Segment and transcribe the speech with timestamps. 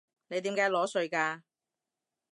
[0.29, 1.43] 你點解裸睡㗎？